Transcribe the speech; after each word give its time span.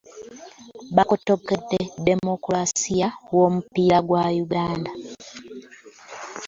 Bakotogedde 0.95 1.79
demokulasiya 2.07 3.07
womupiira 3.35 3.97
gwa 4.07 4.23
Uganda. 4.45 4.91